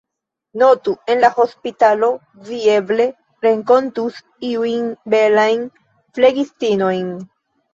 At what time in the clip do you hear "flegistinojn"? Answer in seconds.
6.19-7.07